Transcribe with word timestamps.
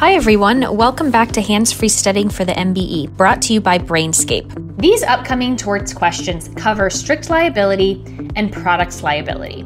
Hi, 0.00 0.14
everyone. 0.14 0.78
Welcome 0.78 1.10
back 1.10 1.30
to 1.32 1.42
Hands 1.42 1.70
Free 1.70 1.90
Studying 1.90 2.30
for 2.30 2.46
the 2.46 2.54
MBE, 2.54 3.14
brought 3.18 3.42
to 3.42 3.52
you 3.52 3.60
by 3.60 3.76
Brainscape. 3.76 4.78
These 4.80 5.02
upcoming 5.02 5.58
torts 5.58 5.92
questions 5.92 6.48
cover 6.56 6.88
strict 6.88 7.28
liability 7.28 8.02
and 8.34 8.50
products 8.50 9.02
liability. 9.02 9.60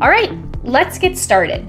All 0.00 0.08
right, 0.08 0.30
let's 0.62 0.96
get 0.96 1.18
started. 1.18 1.68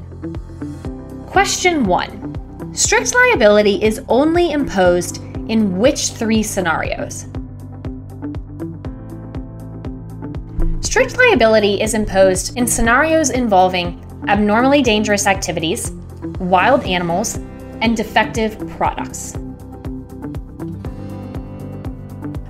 Question 1.26 1.86
one 1.86 2.76
Strict 2.76 3.16
liability 3.16 3.84
is 3.84 4.00
only 4.08 4.52
imposed 4.52 5.18
in 5.50 5.80
which 5.80 6.10
three 6.12 6.44
scenarios? 6.44 7.26
Strict 10.82 11.18
liability 11.18 11.82
is 11.82 11.96
imposed 11.96 12.56
in 12.56 12.68
scenarios 12.68 13.32
involving 13.32 14.00
abnormally 14.28 14.84
dangerous 14.84 15.26
activities, 15.26 15.90
wild 16.40 16.84
animals, 16.84 17.40
and 17.86 17.96
defective 17.96 18.58
products. 18.70 19.36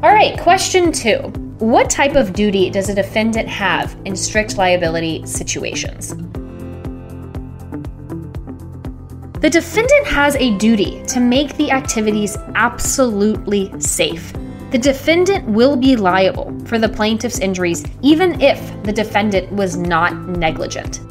All 0.02 0.14
right, 0.14 0.40
question 0.40 0.94
two. 0.94 1.18
What 1.60 1.90
type 1.90 2.16
of 2.16 2.32
duty 2.32 2.70
does 2.70 2.88
a 2.88 2.96
defendant 2.96 3.50
have 3.50 3.98
in 4.06 4.16
strict 4.16 4.58
liability 4.58 5.26
situations? 5.26 6.16
The 9.42 9.50
defendant 9.50 10.08
has 10.08 10.38
a 10.38 10.58
duty 10.58 11.04
to 11.08 11.20
make 11.20 11.58
the 11.58 11.70
activities 11.70 12.38
absolutely 12.56 13.78
safe. 13.82 14.32
The 14.72 14.78
defendant 14.78 15.46
will 15.50 15.76
be 15.76 15.98
liable 15.98 16.58
for 16.66 16.80
the 16.80 16.88
plaintiff's 16.88 17.40
injuries 17.40 17.84
even 18.02 18.40
if 18.40 18.58
the 18.84 18.94
defendant 18.94 19.52
was 19.52 19.76
not 19.76 20.16
negligent. 20.30 21.02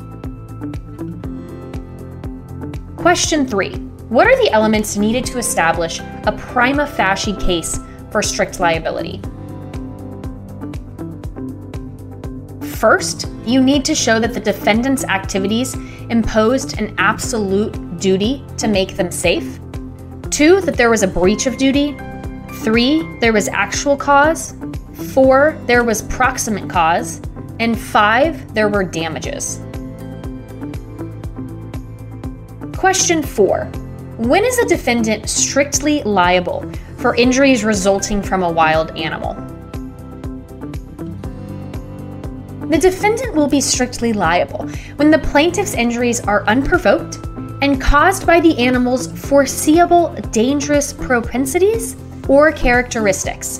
Question 2.96 3.46
three 3.46 3.83
What 4.10 4.26
are 4.26 4.36
the 4.36 4.50
elements 4.50 4.98
needed 4.98 5.24
to 5.26 5.38
establish 5.38 5.98
a 5.98 6.34
prima 6.36 6.86
facie 6.86 7.34
case 7.36 7.80
for 8.10 8.22
strict 8.22 8.60
liability? 8.60 9.22
First, 12.76 13.30
you 13.46 13.62
need 13.62 13.82
to 13.86 13.94
show 13.94 14.20
that 14.20 14.34
the 14.34 14.40
defendant's 14.40 15.04
activities 15.04 15.74
imposed 16.10 16.78
an 16.78 16.94
absolute 16.98 17.98
duty 17.98 18.44
to 18.58 18.68
make 18.68 18.96
them 18.96 19.10
safe. 19.10 19.58
Two, 20.28 20.60
that 20.60 20.76
there 20.76 20.90
was 20.90 21.02
a 21.02 21.08
breach 21.08 21.46
of 21.46 21.56
duty. 21.56 21.96
Three, 22.62 23.02
there 23.20 23.32
was 23.32 23.48
actual 23.48 23.96
cause. 23.96 24.54
Four, 25.14 25.58
there 25.64 25.82
was 25.82 26.02
proximate 26.02 26.68
cause. 26.68 27.22
And 27.58 27.78
five, 27.78 28.52
there 28.52 28.68
were 28.68 28.84
damages. 28.84 29.60
Question 32.76 33.22
four 33.22 33.70
When 34.24 34.42
is 34.42 34.56
a 34.58 34.64
defendant 34.64 35.28
strictly 35.28 36.02
liable 36.02 36.64
for 36.96 37.14
injuries 37.14 37.62
resulting 37.62 38.22
from 38.22 38.42
a 38.42 38.50
wild 38.50 38.96
animal? 38.96 39.34
The 42.70 42.78
defendant 42.78 43.34
will 43.34 43.48
be 43.48 43.60
strictly 43.60 44.14
liable 44.14 44.66
when 44.96 45.10
the 45.10 45.18
plaintiff's 45.18 45.74
injuries 45.74 46.20
are 46.20 46.42
unprovoked 46.46 47.16
and 47.60 47.78
caused 47.78 48.26
by 48.26 48.40
the 48.40 48.56
animal's 48.56 49.08
foreseeable 49.08 50.14
dangerous 50.30 50.94
propensities 50.94 51.94
or 52.26 52.50
characteristics. 52.50 53.58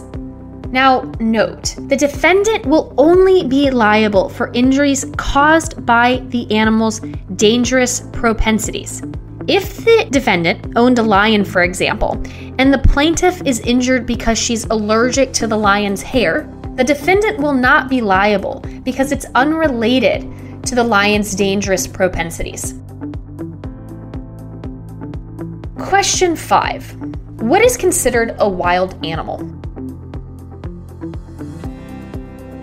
Now, 0.71 1.03
note 1.21 1.75
the 1.89 1.97
defendant 1.97 2.65
will 2.65 2.95
only 2.97 3.47
be 3.47 3.71
liable 3.71 4.31
for 4.31 4.51
injuries 4.55 5.05
caused 5.19 5.85
by 5.85 6.23
the 6.29 6.51
animal's 6.51 7.01
dangerous 7.37 8.01
propensities. 8.15 9.03
If 9.47 9.85
the 9.85 10.07
defendant 10.11 10.73
owned 10.75 10.99
a 10.99 11.03
lion, 11.03 11.45
for 11.45 11.63
example, 11.65 12.13
and 12.59 12.73
the 12.73 12.79
plaintiff 12.79 13.43
is 13.45 13.61
injured 13.61 14.07
because 14.07 14.39
she's 14.39 14.65
allergic 14.67 15.35
to 15.35 15.47
the 15.47 15.57
lion's 15.57 16.01
hair, 16.01 16.51
the 16.77 16.85
defendant 16.85 17.39
will 17.39 17.53
not 17.53 17.91
be 17.91 18.01
liable 18.01 18.61
because 18.85 19.13
it's 19.13 19.27
unrelated 19.35 20.23
to 20.65 20.75
the 20.75 20.83
lion's 20.83 21.35
dangerous 21.35 21.87
propensities. 21.87 22.73
Question 25.77 26.37
5 26.37 27.43
What 27.43 27.61
is 27.61 27.77
considered 27.77 28.35
a 28.39 28.49
wild 28.49 29.05
animal? 29.05 29.37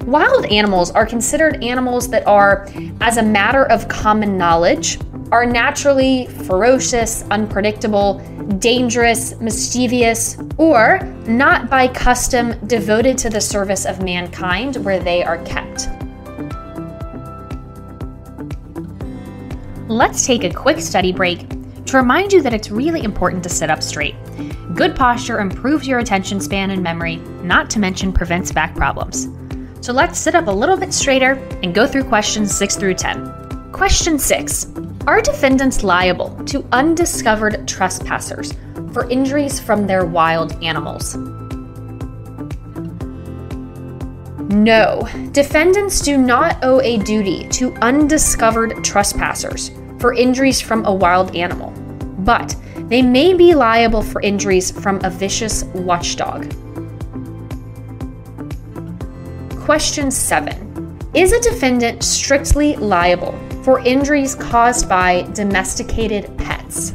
Wild 0.08 0.48
animals 0.48 0.90
are 0.90 1.06
considered 1.06 1.64
animals 1.64 2.10
that 2.10 2.26
are, 2.26 2.68
as 3.02 3.18
a 3.18 3.24
matter 3.24 3.66
of 3.66 3.88
common 3.88 4.36
knowledge, 4.36 4.98
are 5.32 5.46
naturally 5.46 6.28
ferocious, 6.28 7.24
unpredictable, 7.32 8.20
dangerous, 8.60 9.40
mischievous, 9.40 10.38
or 10.58 11.00
not 11.26 11.70
by 11.70 11.88
custom 11.88 12.54
devoted 12.68 13.18
to 13.18 13.30
the 13.30 13.40
service 13.40 13.86
of 13.86 14.04
mankind 14.04 14.76
where 14.78 15.00
they 15.00 15.24
are 15.24 15.38
kept. 15.46 15.88
Let's 19.88 20.26
take 20.26 20.44
a 20.44 20.54
quick 20.54 20.80
study 20.80 21.12
break 21.12 21.48
to 21.86 21.98
remind 21.98 22.32
you 22.32 22.42
that 22.42 22.54
it's 22.54 22.72
really 22.72 23.04
important 23.04 23.44
to 23.44 23.50
sit 23.50 23.70
up 23.70 23.84
straight. 23.84 24.16
Good 24.74 24.96
posture 24.96 25.40
improves 25.40 25.88
your 25.88 26.00
attention 26.00 26.40
span 26.40 26.72
and 26.72 26.82
memory, 26.82 27.18
not 27.44 27.70
to 27.72 27.80
mention 27.80 28.14
prevents 28.14 28.52
back 28.52 28.76
problems. 28.76 29.28
So 29.82 29.92
let's 29.92 30.20
sit 30.20 30.36
up 30.36 30.48
a 30.48 30.52
little 30.52 30.78
bit 30.78 30.94
straighter 30.94 31.34
and 31.64 31.74
go 31.74 31.88
through 31.88 32.04
questions 32.06 32.56
6 32.56 32.76
through 32.76 32.94
10. 32.94 33.72
Question 33.72 34.20
6 34.20 34.68
Are 35.08 35.20
defendants 35.20 35.84
liable 35.84 36.30
to 36.46 36.64
undiscovered 36.72 37.68
trespassers 37.68 38.54
for 38.94 39.10
injuries 39.10 39.60
from 39.60 39.88
their 39.88 40.06
wild 40.06 40.64
animals? 40.64 41.16
No, 44.54 45.08
defendants 45.32 46.02
do 46.02 46.20
not 46.20 46.64
owe 46.64 46.82
a 46.82 47.00
duty 47.00 47.48
to 47.50 47.74
undiscovered 47.78 48.84
trespassers 48.84 49.72
for 50.00 50.14
injuries 50.14 50.62
from 50.62 50.86
a 50.86 50.94
wild 50.94 51.36
animal, 51.36 51.72
but 52.20 52.56
they 52.88 53.02
may 53.02 53.34
be 53.34 53.56
liable 53.56 54.04
for 54.04 54.22
injuries 54.22 54.70
from 54.70 55.04
a 55.04 55.10
vicious 55.10 55.64
watchdog. 55.74 56.48
Question 59.62 60.12
7 60.12 61.00
Is 61.16 61.32
a 61.32 61.42
defendant 61.42 62.04
strictly 62.04 62.76
liable 62.76 63.34
for 63.64 63.80
injuries 63.82 64.36
caused 64.36 64.90
by 64.90 65.24
domesticated 65.34 66.36
pets? 66.38 66.94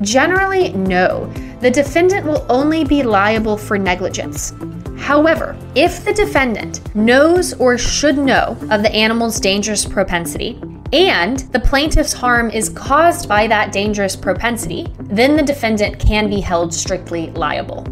Generally, 0.00 0.72
no. 0.72 1.32
The 1.60 1.70
defendant 1.70 2.26
will 2.26 2.44
only 2.48 2.84
be 2.84 3.02
liable 3.02 3.56
for 3.56 3.78
negligence. 3.78 4.52
However, 4.98 5.56
if 5.74 6.04
the 6.04 6.12
defendant 6.12 6.94
knows 6.94 7.54
or 7.54 7.78
should 7.78 8.18
know 8.18 8.56
of 8.70 8.82
the 8.82 8.92
animal's 8.92 9.40
dangerous 9.40 9.84
propensity, 9.84 10.60
and 10.92 11.40
the 11.52 11.60
plaintiff's 11.60 12.12
harm 12.12 12.50
is 12.50 12.68
caused 12.68 13.28
by 13.28 13.46
that 13.46 13.72
dangerous 13.72 14.14
propensity, 14.14 14.86
then 15.00 15.36
the 15.36 15.42
defendant 15.42 15.98
can 15.98 16.30
be 16.30 16.40
held 16.40 16.72
strictly 16.72 17.30
liable. 17.32 17.84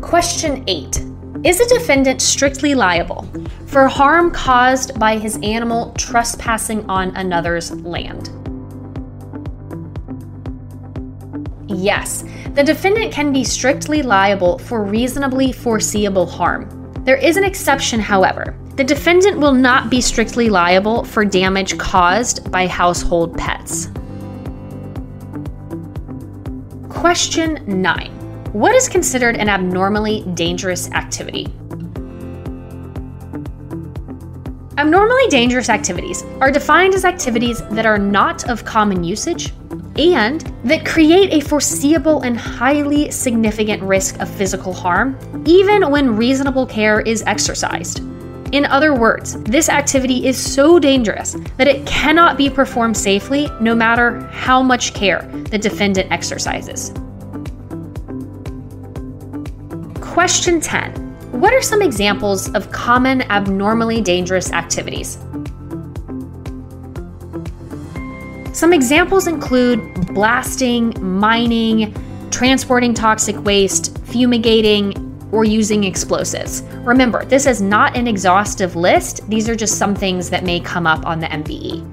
Question 0.00 0.64
8 0.66 1.02
Is 1.46 1.60
a 1.60 1.68
defendant 1.68 2.20
strictly 2.20 2.74
liable 2.74 3.24
for 3.66 3.86
harm 3.86 4.32
caused 4.32 4.98
by 4.98 5.16
his 5.16 5.38
animal 5.44 5.92
trespassing 5.92 6.84
on 6.90 7.14
another's 7.14 7.70
land? 7.70 8.30
Yes, 11.68 12.24
the 12.54 12.64
defendant 12.64 13.12
can 13.12 13.32
be 13.32 13.44
strictly 13.44 14.02
liable 14.02 14.58
for 14.58 14.82
reasonably 14.82 15.52
foreseeable 15.52 16.26
harm. 16.26 16.68
There 17.04 17.16
is 17.16 17.36
an 17.36 17.44
exception, 17.44 18.00
however. 18.00 18.58
The 18.74 18.82
defendant 18.82 19.38
will 19.38 19.54
not 19.54 19.88
be 19.88 20.00
strictly 20.00 20.50
liable 20.50 21.04
for 21.04 21.24
damage 21.24 21.78
caused 21.78 22.50
by 22.50 22.66
household 22.66 23.38
pets. 23.38 23.86
Question 26.88 27.62
9 27.68 28.15
what 28.56 28.74
is 28.74 28.88
considered 28.88 29.36
an 29.36 29.50
abnormally 29.50 30.22
dangerous 30.32 30.90
activity? 30.92 31.44
Abnormally 34.78 35.26
dangerous 35.28 35.68
activities 35.68 36.22
are 36.40 36.50
defined 36.50 36.94
as 36.94 37.04
activities 37.04 37.60
that 37.72 37.84
are 37.84 37.98
not 37.98 38.48
of 38.48 38.64
common 38.64 39.04
usage 39.04 39.52
and 39.98 40.40
that 40.64 40.86
create 40.86 41.34
a 41.34 41.46
foreseeable 41.46 42.22
and 42.22 42.38
highly 42.38 43.10
significant 43.10 43.82
risk 43.82 44.18
of 44.20 44.30
physical 44.30 44.72
harm, 44.72 45.18
even 45.44 45.90
when 45.90 46.16
reasonable 46.16 46.64
care 46.64 47.00
is 47.00 47.22
exercised. 47.24 47.98
In 48.52 48.64
other 48.64 48.94
words, 48.94 49.38
this 49.42 49.68
activity 49.68 50.26
is 50.26 50.38
so 50.38 50.78
dangerous 50.78 51.36
that 51.58 51.68
it 51.68 51.86
cannot 51.86 52.38
be 52.38 52.48
performed 52.48 52.96
safely 52.96 53.50
no 53.60 53.74
matter 53.74 54.20
how 54.28 54.62
much 54.62 54.94
care 54.94 55.20
the 55.50 55.58
defendant 55.58 56.10
exercises. 56.10 56.90
Question 60.16 60.62
10 60.62 60.92
What 61.42 61.52
are 61.52 61.60
some 61.60 61.82
examples 61.82 62.50
of 62.54 62.72
common 62.72 63.20
abnormally 63.30 64.00
dangerous 64.00 64.50
activities? 64.50 65.18
Some 68.54 68.72
examples 68.72 69.26
include 69.26 70.14
blasting, 70.14 70.94
mining, 71.02 71.94
transporting 72.30 72.94
toxic 72.94 73.36
waste, 73.44 73.98
fumigating, 74.06 74.94
or 75.32 75.44
using 75.44 75.84
explosives. 75.84 76.62
Remember, 76.76 77.26
this 77.26 77.44
is 77.44 77.60
not 77.60 77.94
an 77.94 78.06
exhaustive 78.06 78.74
list, 78.74 79.28
these 79.28 79.50
are 79.50 79.54
just 79.54 79.76
some 79.76 79.94
things 79.94 80.30
that 80.30 80.44
may 80.44 80.60
come 80.60 80.86
up 80.86 81.04
on 81.04 81.20
the 81.20 81.26
MBE. 81.26 81.84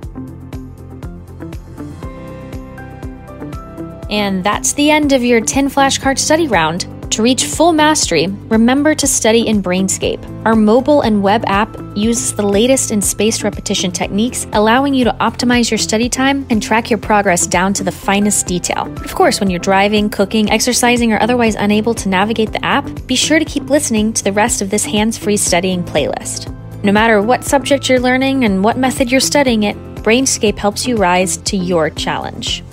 And 4.10 4.46
that's 4.46 4.72
the 4.72 4.92
end 4.92 5.12
of 5.12 5.26
your 5.26 5.42
10 5.42 5.70
flashcard 5.70 6.18
study 6.18 6.48
round. 6.48 6.88
To 7.14 7.22
reach 7.22 7.46
full 7.46 7.74
mastery, 7.74 8.26
remember 8.50 8.96
to 8.96 9.06
study 9.06 9.46
in 9.46 9.62
Brainscape. 9.62 10.20
Our 10.46 10.56
mobile 10.56 11.02
and 11.02 11.22
web 11.22 11.44
app 11.46 11.78
uses 11.96 12.34
the 12.34 12.42
latest 12.42 12.90
in 12.90 13.04
spaced 13.04 13.44
repetition 13.44 13.92
techniques, 13.92 14.48
allowing 14.54 14.96
you 14.96 15.04
to 15.04 15.16
optimize 15.22 15.70
your 15.70 15.78
study 15.78 16.10
time 16.10 16.44
and 16.50 16.60
track 16.60 16.90
your 16.90 16.98
progress 16.98 17.46
down 17.46 17.72
to 17.76 17.84
the 17.84 17.92
finest 17.92 18.48
detail. 18.48 18.86
But 18.86 19.06
of 19.06 19.14
course, 19.14 19.40
when 19.40 19.52
you're 19.52 19.60
driving, 19.60 20.10
cooking, 20.10 20.50
exercising, 20.50 21.14
or 21.14 21.22
otherwise 21.22 21.54
unable 21.54 21.94
to 21.94 22.10
navigate 22.10 22.52
the 22.52 22.66
app, 22.66 22.90
be 23.06 23.16
sure 23.16 23.38
to 23.38 23.46
keep 23.46 23.70
listening 23.70 24.12
to 24.14 24.24
the 24.24 24.34
rest 24.34 24.64
of 24.64 24.72
this 24.72 24.84
hands 24.84 25.16
free 25.16 25.38
studying 25.38 25.84
playlist. 25.84 26.52
No 26.84 26.92
matter 26.92 27.22
what 27.22 27.44
subject 27.44 27.90
you're 27.90 28.00
learning 28.00 28.44
and 28.44 28.64
what 28.64 28.80
method 28.80 29.12
you're 29.12 29.20
studying 29.20 29.62
it, 29.62 29.78
Brainscape 29.98 30.58
helps 30.58 30.88
you 30.88 30.98
rise 30.98 31.38
to 31.38 31.58
your 31.58 31.92
challenge. 31.92 32.64